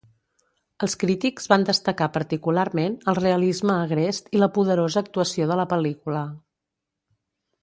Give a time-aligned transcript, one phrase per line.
[0.85, 6.27] Els crítics van destacar particularment el realisme agrest i la poderosa actuació de la pel·lícula.